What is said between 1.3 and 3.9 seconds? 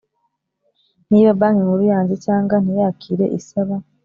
Banki Nkuru yanze cyangwa ntiyakire isaba